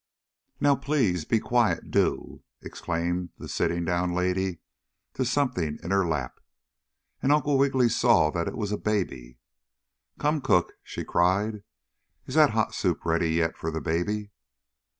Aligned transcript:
"Now 0.59 0.75
please 0.75 1.25
be 1.25 1.39
quiet 1.39 1.91
do!" 1.91 2.41
exclaimed 2.63 3.29
the 3.37 3.47
sitting 3.47 3.85
down 3.85 4.13
lady 4.15 4.57
to 5.13 5.23
something 5.23 5.77
in 5.83 5.91
her 5.91 6.07
lap, 6.07 6.39
and 7.21 7.31
Uncle 7.31 7.55
Wiggily 7.55 7.87
saw 7.89 8.31
that 8.31 8.47
it 8.47 8.57
was 8.57 8.71
a 8.71 8.79
baby. 8.79 9.37
"Come, 10.17 10.41
cook!" 10.41 10.73
she 10.81 11.03
cried. 11.03 11.61
"Is 12.25 12.33
that 12.33 12.49
hot 12.49 12.73
soup 12.73 13.05
ready 13.05 13.29
yet 13.35 13.55
for 13.55 13.69
the 13.69 13.79
baby?" 13.79 14.31